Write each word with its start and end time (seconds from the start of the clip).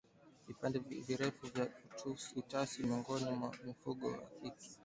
Vipindi 0.47 0.77
virefu 1.07 1.47
vya 1.47 1.67
utasa 2.35 2.83
miongoni 2.83 3.29
mwa 3.31 3.51
mifugo 3.65 4.07
wa 4.07 4.17
kike 4.49 4.69